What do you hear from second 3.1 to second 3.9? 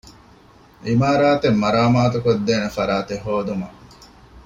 ހޯދުމަށް